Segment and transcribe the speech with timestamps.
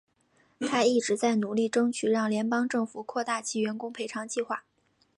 [0.59, 4.63] 她一直在努力争取让联邦政府扩大其员工赔偿计划。